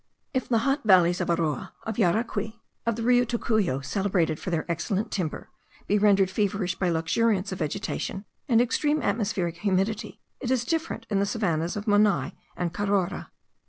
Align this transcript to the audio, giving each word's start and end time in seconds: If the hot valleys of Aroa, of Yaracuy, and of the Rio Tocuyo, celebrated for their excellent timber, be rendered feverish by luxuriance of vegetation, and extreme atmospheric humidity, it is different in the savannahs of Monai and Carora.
If 0.33 0.49
the 0.49 0.57
hot 0.65 0.81
valleys 0.83 1.21
of 1.21 1.29
Aroa, 1.29 1.73
of 1.83 1.97
Yaracuy, 1.97 2.45
and 2.53 2.53
of 2.87 2.95
the 2.95 3.03
Rio 3.03 3.23
Tocuyo, 3.23 3.81
celebrated 3.85 4.39
for 4.39 4.49
their 4.49 4.65
excellent 4.67 5.11
timber, 5.11 5.51
be 5.85 5.99
rendered 5.99 6.31
feverish 6.31 6.73
by 6.73 6.89
luxuriance 6.89 7.51
of 7.51 7.59
vegetation, 7.59 8.25
and 8.49 8.59
extreme 8.59 9.03
atmospheric 9.03 9.57
humidity, 9.57 10.19
it 10.39 10.49
is 10.49 10.65
different 10.65 11.05
in 11.11 11.19
the 11.19 11.27
savannahs 11.27 11.75
of 11.77 11.85
Monai 11.85 12.31
and 12.57 12.73
Carora. 12.73 13.29